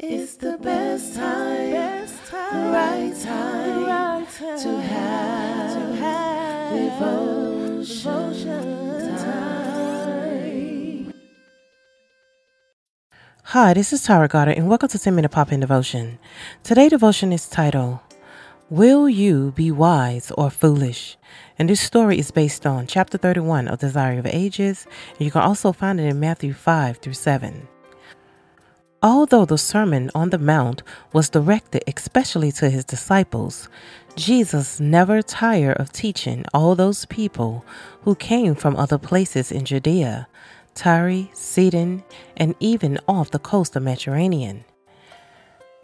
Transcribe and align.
It's 0.00 0.36
the 0.36 0.56
best 0.58 1.16
time, 1.16 1.72
best 1.72 2.26
time, 2.26 2.72
right 2.72 3.12
time, 3.20 3.84
right 3.84 4.24
time 4.30 4.58
to 4.60 4.80
have, 4.80 5.72
to 5.72 5.80
have 5.96 6.72
devotion, 6.72 8.32
devotion 8.32 9.18
time. 9.18 11.12
Hi, 13.42 13.74
this 13.74 13.92
is 13.92 14.04
Tara 14.04 14.28
Goddard, 14.28 14.52
and 14.52 14.68
welcome 14.68 14.88
to 14.88 15.00
10 15.00 15.16
Minute 15.16 15.32
Pop 15.32 15.50
In 15.50 15.58
Devotion. 15.58 16.20
Today, 16.62 16.88
devotion 16.88 17.32
is 17.32 17.48
titled, 17.48 17.98
Will 18.70 19.08
You 19.08 19.50
Be 19.56 19.72
Wise 19.72 20.30
or 20.38 20.48
Foolish? 20.48 21.16
And 21.58 21.68
this 21.68 21.80
story 21.80 22.20
is 22.20 22.30
based 22.30 22.64
on 22.64 22.86
chapter 22.86 23.18
31 23.18 23.66
of 23.66 23.80
Desire 23.80 24.20
of 24.20 24.26
Ages, 24.26 24.86
and 25.18 25.22
you 25.22 25.32
can 25.32 25.42
also 25.42 25.72
find 25.72 25.98
it 25.98 26.04
in 26.04 26.20
Matthew 26.20 26.52
5 26.52 26.98
through 26.98 27.14
7. 27.14 27.66
Although 29.02 29.44
the 29.44 29.58
Sermon 29.58 30.10
on 30.12 30.30
the 30.30 30.38
Mount 30.38 30.82
was 31.12 31.30
directed 31.30 31.84
especially 31.86 32.50
to 32.52 32.68
his 32.68 32.84
disciples, 32.84 33.68
Jesus 34.16 34.80
never 34.80 35.22
tired 35.22 35.76
of 35.76 35.92
teaching 35.92 36.44
all 36.52 36.74
those 36.74 37.04
people 37.04 37.64
who 38.02 38.16
came 38.16 38.56
from 38.56 38.74
other 38.74 38.98
places 38.98 39.52
in 39.52 39.64
Judea, 39.64 40.26
Tyre, 40.74 41.28
Sidon, 41.32 42.02
and 42.36 42.56
even 42.58 42.98
off 43.06 43.30
the 43.30 43.38
coast 43.38 43.76
of 43.76 43.84
Mediterranean. 43.84 44.64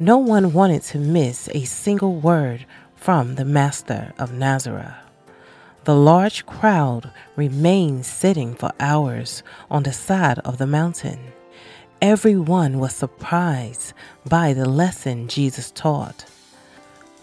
No 0.00 0.18
one 0.18 0.52
wanted 0.52 0.82
to 0.82 0.98
miss 0.98 1.48
a 1.54 1.64
single 1.64 2.16
word 2.16 2.66
from 2.96 3.36
the 3.36 3.44
Master 3.44 4.12
of 4.18 4.32
Nazareth. 4.32 4.92
The 5.84 5.94
large 5.94 6.46
crowd 6.46 7.12
remained 7.36 8.06
sitting 8.06 8.56
for 8.56 8.72
hours 8.80 9.44
on 9.70 9.84
the 9.84 9.92
side 9.92 10.40
of 10.40 10.58
the 10.58 10.66
mountain. 10.66 11.20
Everyone 12.02 12.78
was 12.78 12.94
surprised 12.94 13.92
by 14.28 14.52
the 14.52 14.68
lesson 14.68 15.28
Jesus 15.28 15.70
taught. 15.70 16.26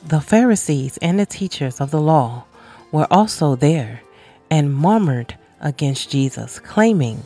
The 0.04 0.22
Pharisees 0.22 0.98
and 1.02 1.20
the 1.20 1.26
teachers 1.26 1.80
of 1.80 1.92
the 1.92 2.02
law 2.02 2.46
were 2.92 3.08
also 3.12 3.56
there 3.56 4.02
and 4.50 4.76
murmured 4.76 5.38
against 5.60 6.10
Jesus, 6.10 6.60
claiming 6.60 7.24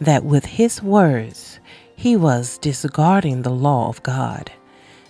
that 0.00 0.24
with 0.24 0.44
his 0.44 0.82
words 0.82 1.60
he 1.96 2.14
was 2.16 2.58
disregarding 2.58 3.42
the 3.42 3.50
law 3.50 3.88
of 3.88 4.02
God. 4.02 4.52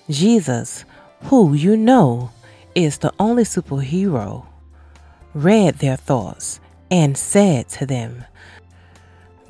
Jesus, 0.08 0.84
who 1.24 1.52
you 1.52 1.76
know 1.76 2.30
is 2.74 2.98
the 2.98 3.12
only 3.18 3.42
superhero, 3.42 4.46
read 5.34 5.74
their 5.76 5.96
thoughts 5.96 6.60
and 6.90 7.18
said 7.18 7.68
to 7.68 7.84
them, 7.84 8.24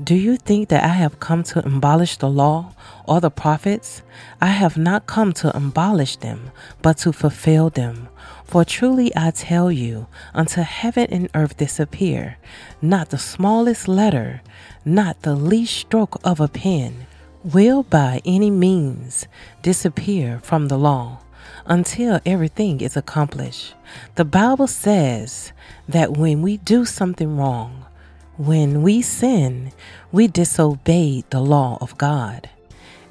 do 0.03 0.15
you 0.15 0.37
think 0.37 0.69
that 0.69 0.85
I 0.85 0.95
have 0.95 1.19
come 1.19 1.43
to 1.45 1.59
abolish 1.67 2.19
the 2.19 2.31
law 2.31 2.73
or 3.05 3.21
the 3.21 3.31
prophets? 3.31 4.03
I 4.41 4.47
have 4.47 4.77
not 4.77 5.07
come 5.07 5.33
to 5.35 5.57
abolish 5.57 6.17
them, 6.17 6.53
but 6.83 6.99
to 6.99 7.13
fulfill 7.13 7.71
them. 7.71 8.09
For 8.45 8.65
truly 8.65 9.11
I 9.17 9.33
tell 9.33 9.73
you, 9.73 10.07
until 10.35 10.63
heaven 10.63 11.09
and 11.11 11.29
earth 11.35 11.57
disappear, 11.57 12.39
not 12.81 13.11
the 13.11 13.19
smallest 13.19 13.89
letter, 13.89 14.41
not 14.85 15.23
the 15.23 15.35
least 15.35 15.77
stroke 15.77 16.21
of 16.23 16.39
a 16.39 16.49
pen, 16.49 17.07
will 17.43 17.83
by 17.83 18.23
any 18.25 18.51
means 18.51 19.27
disappear 19.63 20.39
from 20.45 20.69
the 20.69 20.79
law 20.79 21.19
until 21.67 22.21
everything 22.25 22.81
is 22.81 22.97
accomplished. 22.97 23.75
The 24.15 24.25
Bible 24.25 24.69
says 24.69 25.53
that 25.89 26.17
when 26.17 26.41
we 26.41 26.59
do 26.59 26.85
something 26.85 27.37
wrong, 27.37 27.85
when 28.39 28.83
we 28.83 29.03
sin, 29.03 29.73
we 30.13 30.29
disobeyed 30.29 31.29
the 31.31 31.41
law 31.41 31.77
of 31.81 31.99
God. 31.99 32.49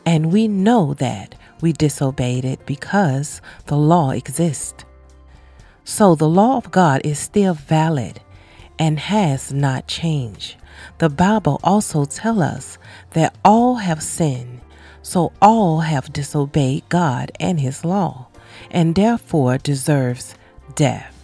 And 0.06 0.31
we 0.31 0.47
know 0.47 0.94
that 0.95 1.36
we 1.59 1.73
disobeyed 1.73 2.45
it 2.45 2.66
because 2.66 3.42
the 3.66 3.75
law 3.75 4.11
exists. 4.11 4.86
So 5.84 6.16
the 6.16 6.29
law 6.29 6.56
of 6.56 6.72
God 6.72 7.01
is 7.03 7.19
still 7.19 7.53
valid 7.53 8.22
and 8.79 9.00
has 9.00 9.51
not 9.51 9.88
changed. 9.88 10.56
The 11.00 11.09
Bible 11.09 11.59
also 11.62 12.06
tells 12.06 12.40
us 12.40 12.78
that 13.12 13.35
all 13.44 13.75
have 13.75 14.01
sinned, 14.01 14.62
so 15.01 15.34
all 15.41 15.81
have 15.81 16.13
disobeyed 16.13 16.88
God 16.88 17.34
and 17.38 17.59
his 17.59 17.84
law, 17.84 18.28
and 18.72 18.96
therefore 18.96 19.57
deserves 19.57 20.35
death. 20.75 21.16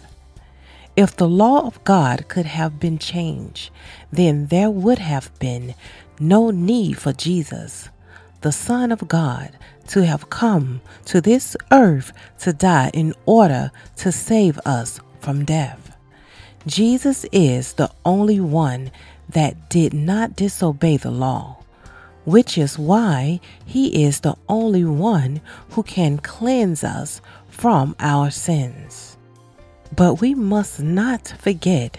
If 0.96 1.16
the 1.16 1.28
law 1.28 1.66
of 1.66 1.82
God 1.82 2.28
could 2.28 2.46
have 2.46 2.78
been 2.78 2.98
changed, 2.98 3.70
then 4.12 4.46
there 4.46 4.70
would 4.70 5.00
have 5.00 5.36
been 5.40 5.74
no 6.20 6.50
need 6.50 6.98
for 6.98 7.12
Jesus, 7.12 7.88
the 8.42 8.52
Son 8.52 8.92
of 8.92 9.08
God, 9.08 9.50
to 9.88 10.04
have 10.04 10.30
come 10.30 10.80
to 11.06 11.20
this 11.20 11.56
earth 11.72 12.12
to 12.40 12.52
die 12.52 12.90
in 12.94 13.12
order 13.26 13.72
to 13.96 14.12
save 14.12 14.58
us 14.64 15.00
from 15.18 15.44
death. 15.44 15.96
Jesus 16.66 17.26
is 17.32 17.72
the 17.72 17.90
only 18.04 18.38
one 18.38 18.92
that 19.28 19.68
did 19.68 19.92
not 19.92 20.36
disobey 20.36 20.96
the 20.96 21.10
law, 21.10 21.58
which 22.24 22.56
is 22.56 22.78
why 22.78 23.40
he 23.66 24.04
is 24.04 24.20
the 24.20 24.36
only 24.48 24.84
one 24.84 25.40
who 25.70 25.82
can 25.82 26.18
cleanse 26.18 26.84
us 26.84 27.20
from 27.48 27.96
our 27.98 28.30
sins. 28.30 29.13
But 29.94 30.20
we 30.20 30.34
must 30.34 30.80
not 30.80 31.34
forget 31.38 31.98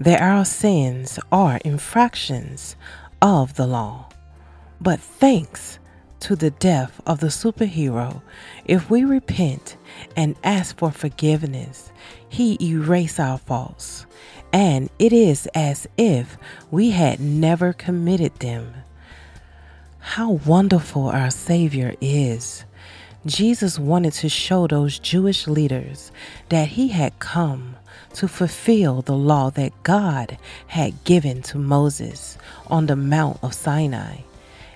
that 0.00 0.22
our 0.22 0.44
sins 0.44 1.18
are 1.32 1.58
infractions 1.64 2.76
of 3.20 3.54
the 3.54 3.66
law. 3.66 4.08
But 4.80 5.00
thanks 5.00 5.78
to 6.20 6.36
the 6.36 6.50
death 6.50 7.00
of 7.06 7.20
the 7.20 7.26
superhero, 7.26 8.22
if 8.64 8.88
we 8.88 9.04
repent 9.04 9.76
and 10.16 10.36
ask 10.42 10.78
for 10.78 10.90
forgiveness, 10.90 11.92
he 12.28 12.56
erases 12.60 13.18
our 13.18 13.38
faults, 13.38 14.06
and 14.52 14.88
it 14.98 15.12
is 15.12 15.46
as 15.54 15.86
if 15.98 16.38
we 16.70 16.90
had 16.90 17.20
never 17.20 17.72
committed 17.72 18.36
them. 18.36 18.72
How 19.98 20.30
wonderful 20.30 21.08
our 21.08 21.30
Savior 21.30 21.94
is! 22.00 22.64
Jesus 23.26 23.78
wanted 23.78 24.12
to 24.14 24.28
show 24.28 24.66
those 24.66 24.98
Jewish 24.98 25.46
leaders 25.46 26.12
that 26.50 26.68
he 26.68 26.88
had 26.88 27.18
come 27.20 27.76
to 28.12 28.28
fulfill 28.28 29.00
the 29.00 29.16
law 29.16 29.48
that 29.50 29.82
God 29.82 30.36
had 30.66 31.02
given 31.04 31.40
to 31.44 31.56
Moses 31.56 32.36
on 32.66 32.84
the 32.84 32.96
Mount 32.96 33.38
of 33.42 33.54
Sinai, 33.54 34.18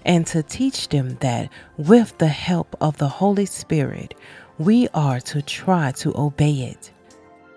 and 0.02 0.26
to 0.28 0.42
teach 0.42 0.88
them 0.88 1.18
that 1.20 1.50
with 1.76 2.16
the 2.16 2.28
help 2.28 2.74
of 2.80 2.96
the 2.96 3.08
Holy 3.08 3.44
Spirit, 3.44 4.14
we 4.58 4.88
are 4.94 5.20
to 5.20 5.42
try 5.42 5.92
to 5.92 6.16
obey 6.16 6.62
it, 6.62 6.90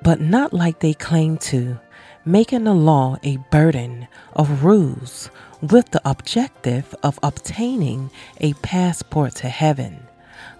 but 0.03 0.19
not 0.19 0.51
like 0.51 0.81
they 0.81 0.93
claim 0.93 1.37
to, 1.37 1.79
making 2.25 2.65
the 2.65 2.73
law 2.73 3.15
a 3.23 3.37
burden 3.49 4.09
of 4.33 4.65
rules 4.65 5.29
with 5.61 5.89
the 5.91 6.01
objective 6.03 6.93
of 7.01 7.17
obtaining 7.23 8.11
a 8.41 8.51
passport 8.55 9.35
to 9.35 9.47
heaven 9.47 10.05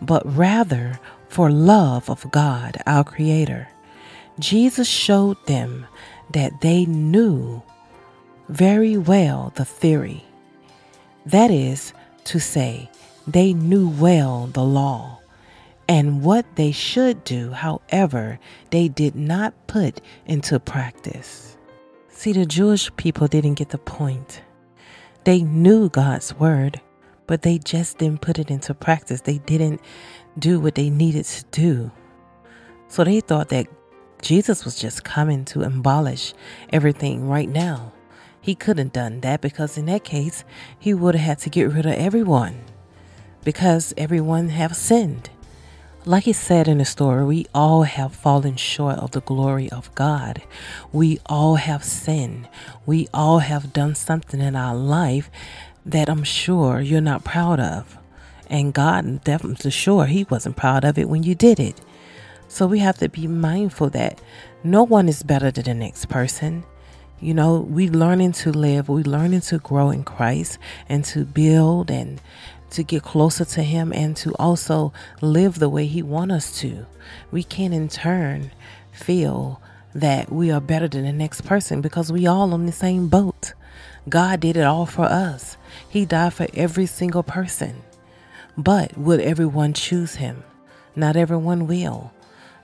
but 0.01 0.23
rather 0.25 0.99
for 1.29 1.49
love 1.49 2.09
of 2.09 2.29
God, 2.31 2.81
our 2.85 3.03
Creator. 3.03 3.67
Jesus 4.39 4.87
showed 4.87 5.37
them 5.45 5.85
that 6.31 6.61
they 6.61 6.85
knew 6.85 7.61
very 8.49 8.97
well 8.97 9.53
the 9.55 9.65
theory. 9.65 10.25
That 11.25 11.51
is 11.51 11.93
to 12.25 12.39
say, 12.39 12.89
they 13.27 13.53
knew 13.53 13.87
well 13.87 14.47
the 14.47 14.63
law 14.63 15.21
and 15.91 16.23
what 16.23 16.45
they 16.55 16.71
should 16.71 17.25
do, 17.25 17.51
however, 17.51 18.39
they 18.69 18.87
did 18.87 19.13
not 19.13 19.67
put 19.67 19.99
into 20.25 20.57
practice. 20.57 21.57
See, 22.07 22.31
the 22.31 22.45
Jewish 22.45 22.89
people 22.95 23.27
didn't 23.27 23.55
get 23.55 23.71
the 23.71 23.77
point. 23.77 24.41
They 25.25 25.41
knew 25.41 25.89
God's 25.89 26.33
word, 26.33 26.79
but 27.27 27.41
they 27.41 27.57
just 27.57 27.97
didn't 27.97 28.21
put 28.21 28.39
it 28.39 28.51
into 28.51 28.73
practice. 28.73 29.21
They 29.21 29.37
didn't 29.39 29.81
do 30.37 30.59
what 30.59 30.75
they 30.75 30.89
needed 30.89 31.25
to 31.25 31.45
do. 31.51 31.91
So 32.87 33.03
they 33.03 33.21
thought 33.21 33.49
that 33.49 33.67
Jesus 34.21 34.65
was 34.65 34.79
just 34.79 35.03
coming 35.03 35.45
to 35.45 35.61
abolish 35.63 36.33
everything 36.71 37.27
right 37.27 37.49
now. 37.49 37.93
He 38.39 38.55
couldn't 38.55 38.93
done 38.93 39.21
that 39.21 39.41
because 39.41 39.77
in 39.77 39.85
that 39.85 40.03
case, 40.03 40.43
he 40.77 40.93
would 40.93 41.15
have 41.15 41.25
had 41.25 41.39
to 41.39 41.49
get 41.49 41.71
rid 41.71 41.85
of 41.85 41.93
everyone 41.93 42.63
because 43.43 43.93
everyone 43.97 44.49
have 44.49 44.75
sinned. 44.75 45.29
Like 46.03 46.23
he 46.23 46.33
said 46.33 46.67
in 46.67 46.79
the 46.79 46.85
story, 46.85 47.23
we 47.23 47.45
all 47.53 47.83
have 47.83 48.15
fallen 48.15 48.55
short 48.55 48.97
of 48.97 49.11
the 49.11 49.21
glory 49.21 49.69
of 49.69 49.93
God. 49.93 50.41
We 50.91 51.19
all 51.27 51.55
have 51.55 51.83
sinned. 51.83 52.49
We 52.87 53.07
all 53.13 53.39
have 53.39 53.71
done 53.71 53.93
something 53.93 54.39
in 54.41 54.55
our 54.55 54.75
life 54.75 55.29
that 55.85 56.09
I'm 56.09 56.23
sure 56.23 56.79
you're 56.79 57.01
not 57.01 57.23
proud 57.23 57.59
of. 57.59 57.97
And 58.47 58.73
God 58.73 59.23
definitely 59.23 59.71
sure 59.71 60.05
He 60.05 60.25
wasn't 60.29 60.57
proud 60.57 60.83
of 60.83 60.97
it 60.97 61.09
when 61.09 61.23
you 61.23 61.35
did 61.35 61.59
it. 61.59 61.79
So 62.47 62.67
we 62.67 62.79
have 62.79 62.97
to 62.97 63.07
be 63.07 63.27
mindful 63.27 63.89
that 63.91 64.19
no 64.63 64.83
one 64.83 65.07
is 65.07 65.23
better 65.23 65.51
than 65.51 65.63
the 65.63 65.73
next 65.73 66.09
person. 66.09 66.63
You 67.19 67.33
know, 67.33 67.59
we 67.59 67.87
learning 67.87 68.33
to 68.33 68.51
live, 68.51 68.89
we 68.89 69.03
learning 69.03 69.41
to 69.41 69.59
grow 69.59 69.89
in 69.89 70.03
Christ 70.03 70.57
and 70.89 71.05
to 71.05 71.23
build 71.23 71.89
and 71.89 72.19
to 72.71 72.83
get 72.83 73.03
closer 73.03 73.45
to 73.45 73.63
Him 73.63 73.93
and 73.93 74.17
to 74.17 74.33
also 74.35 74.91
live 75.21 75.59
the 75.59 75.69
way 75.69 75.85
He 75.85 76.01
wants 76.01 76.33
us 76.33 76.59
to. 76.61 76.85
We 77.31 77.43
can, 77.43 77.73
in 77.73 77.89
turn, 77.89 78.51
feel 78.91 79.61
that 79.93 80.31
we 80.31 80.51
are 80.51 80.61
better 80.61 80.87
than 80.87 81.03
the 81.03 81.13
next 81.13 81.41
person 81.41 81.81
because 81.81 82.11
we 82.11 82.27
all 82.27 82.53
on 82.53 82.65
the 82.65 82.71
same 82.71 83.07
boat. 83.07 83.53
God 84.09 84.39
did 84.39 84.57
it 84.57 84.63
all 84.63 84.85
for 84.85 85.03
us. 85.05 85.57
He 85.91 86.05
died 86.05 86.33
for 86.33 86.47
every 86.53 86.85
single 86.85 87.21
person. 87.21 87.83
But 88.57 88.97
would 88.97 89.19
everyone 89.19 89.73
choose 89.73 90.15
him? 90.15 90.45
Not 90.95 91.17
everyone 91.17 91.67
will. 91.67 92.13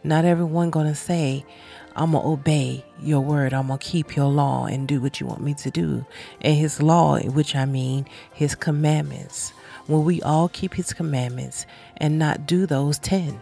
Not 0.02 0.24
everyone 0.24 0.70
going 0.70 0.88
to 0.88 0.96
say, 0.96 1.46
I'm 1.94 2.14
going 2.14 2.24
to 2.24 2.30
obey 2.30 2.86
your 3.02 3.20
word. 3.20 3.54
I'm 3.54 3.68
going 3.68 3.80
to 3.80 3.86
keep 3.86 4.16
your 4.16 4.30
law 4.30 4.68
and 4.68 4.88
do 4.88 5.02
what 5.02 5.20
you 5.20 5.28
want 5.28 5.42
me 5.42 5.54
to 5.56 5.70
do. 5.70 6.06
And 6.40 6.56
his 6.56 6.82
law, 6.82 7.20
which 7.20 7.54
I 7.54 7.66
mean 7.66 8.06
his 8.32 8.56
commandments. 8.56 9.52
Will 9.90 10.04
we 10.04 10.22
all 10.22 10.48
keep 10.48 10.76
his 10.76 10.94
commandments 10.94 11.66
and 11.98 12.18
not 12.18 12.46
do 12.46 12.66
those 12.66 12.98
10 13.00 13.42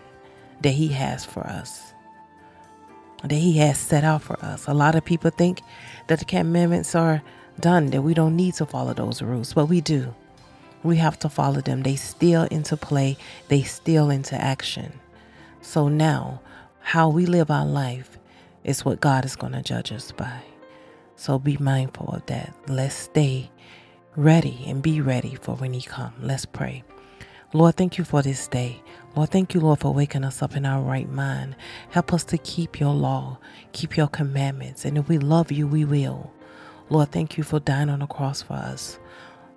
that 0.62 0.72
he 0.72 0.88
has 0.88 1.24
for 1.24 1.46
us? 1.46 1.94
That 3.22 3.36
he 3.36 3.60
has 3.60 3.78
set 3.78 4.04
out 4.04 4.24
for 4.24 4.44
us. 4.44 4.66
A 4.66 4.74
lot 4.74 4.96
of 4.96 5.06
people 5.06 5.30
think 5.30 5.62
that 6.08 6.18
the 6.18 6.26
commandments 6.26 6.96
are 6.96 7.22
done, 7.60 7.88
that 7.88 8.02
we 8.02 8.14
don't 8.14 8.36
need 8.36 8.56
to 8.56 8.66
follow 8.66 8.94
those 8.94 9.22
rules, 9.22 9.54
but 9.54 9.68
we 9.68 9.82
do. 9.82 10.14
We 10.84 10.98
have 10.98 11.18
to 11.20 11.30
follow 11.30 11.62
them. 11.62 11.84
They 11.84 11.96
steal 11.96 12.44
into 12.44 12.78
play, 12.78 13.18
they 13.48 13.64
steal 13.64 14.10
into 14.10 14.36
action. 14.36 15.00
So 15.62 15.88
now, 15.88 16.42
how 16.80 17.10
we 17.10 17.26
live 17.26 17.50
our 17.50 17.66
life 17.66 18.20
is 18.64 18.86
what 18.86 19.02
God 19.02 19.26
is 19.26 19.36
going 19.36 19.54
to 19.54 19.62
judge 19.64 19.92
us 19.92 20.12
by. 20.12 20.42
So 21.16 21.40
be 21.40 21.58
mindful 21.58 22.10
of 22.10 22.26
that. 22.28 22.54
Let's 22.68 22.96
stay 22.96 23.50
ready 24.16 24.64
and 24.68 24.82
be 24.82 25.02
ready 25.02 25.36
for 25.36 25.56
when 25.56 25.74
He 25.74 25.82
comes. 25.82 26.14
Let's 26.22 26.46
pray. 26.46 26.84
Lord, 27.54 27.76
thank 27.76 27.98
you 27.98 28.04
for 28.04 28.22
this 28.22 28.48
day. 28.48 28.82
Lord, 29.16 29.30
thank 29.30 29.54
you, 29.54 29.62
Lord, 29.62 29.80
for 29.80 29.94
waking 29.94 30.26
us 30.26 30.42
up 30.42 30.56
in 30.56 30.66
our 30.66 30.82
right 30.82 31.10
mind. 31.10 31.56
Help 31.90 32.14
us 32.14 32.24
to 32.26 32.38
keep 32.38 32.80
your 32.80 32.94
law, 32.94 33.40
keep 33.72 33.96
your 33.96 34.08
commandments. 34.08 34.84
And 34.84 34.98
if 34.98 35.08
we 35.08 35.18
love 35.18 35.52
you, 35.52 35.66
we 35.66 35.86
will. 35.86 36.34
Lord, 36.90 37.12
thank 37.12 37.38
you 37.38 37.44
for 37.44 37.60
dying 37.60 37.90
on 37.90 38.00
the 38.00 38.08
cross 38.08 38.44
for 38.44 38.54
us. 38.54 39.00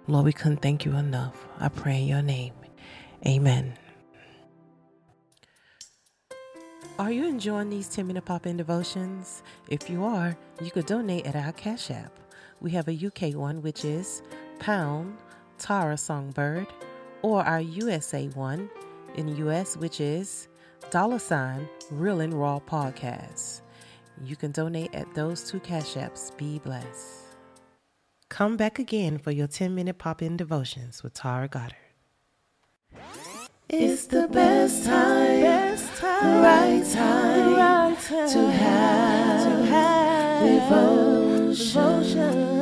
Lord, 0.06 0.24
we 0.24 0.32
couldn't 0.32 0.62
thank 0.62 0.86
you 0.86 0.96
enough. 0.96 1.46
I 1.60 1.68
pray 1.68 2.00
in 2.00 2.08
your 2.08 2.22
name. 2.22 2.54
Amen. 3.26 3.74
Are 6.98 7.12
you 7.12 7.28
enjoying 7.28 7.70
these 7.70 7.88
10 7.88 8.06
minute 8.06 8.24
pop 8.24 8.46
in 8.46 8.56
devotions? 8.56 9.42
If 9.68 9.90
you 9.90 10.04
are, 10.04 10.36
you 10.62 10.70
could 10.70 10.86
donate 10.86 11.26
at 11.26 11.36
our 11.36 11.52
Cash 11.52 11.90
App. 11.90 12.18
We 12.60 12.70
have 12.72 12.88
a 12.88 13.06
UK 13.06 13.34
one, 13.36 13.62
which 13.62 13.84
is 13.84 14.22
pound 14.58 15.18
Tara 15.58 15.96
Songbird, 15.96 16.66
or 17.22 17.44
our 17.44 17.60
USA 17.60 18.28
one 18.28 18.70
in 19.16 19.26
the 19.26 19.48
US, 19.48 19.76
which 19.76 20.00
is 20.00 20.48
dollar 20.90 21.18
sign 21.18 21.68
Real 21.90 22.20
and 22.20 22.32
Raw 22.34 22.58
Podcast. 22.58 23.60
You 24.24 24.34
can 24.34 24.50
donate 24.50 24.94
at 24.94 25.14
those 25.14 25.48
two 25.48 25.60
Cash 25.60 25.94
Apps. 25.94 26.36
Be 26.36 26.58
blessed. 26.58 27.17
Come 28.28 28.56
back 28.56 28.78
again 28.78 29.18
for 29.18 29.30
your 29.30 29.46
10 29.46 29.74
minute 29.74 29.98
pop 29.98 30.20
in 30.22 30.36
devotions 30.36 31.02
with 31.02 31.14
Tara 31.14 31.48
Goddard. 31.48 31.76
It's 33.70 34.06
the 34.06 34.28
best 34.28 34.84
time, 34.84 35.40
best 35.40 36.00
time, 36.00 36.42
right 36.42 36.84
time, 36.92 37.54
right 37.54 37.98
time 38.00 38.28
to 38.28 38.50
have, 38.50 39.42
to 39.44 39.66
have 39.66 40.70
devotion, 40.70 41.58
devotion. 41.58 42.57